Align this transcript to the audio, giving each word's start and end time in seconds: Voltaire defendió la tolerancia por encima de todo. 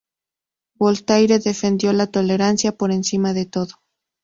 Voltaire 0.79 1.37
defendió 1.37 1.93
la 1.93 2.07
tolerancia 2.07 2.75
por 2.75 2.91
encima 2.91 3.33
de 3.33 3.45
todo. 3.45 3.73